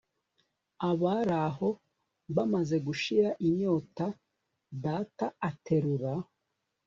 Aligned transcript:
abari 0.89 1.35
aho 1.47 1.67
bamaze 2.35 2.75
gushira 2.87 3.29
inyota 3.47 4.05
data 4.83 5.25
aterura 5.49 6.13